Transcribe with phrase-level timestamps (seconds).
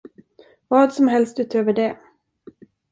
[0.67, 1.97] Vad som helst utöver det.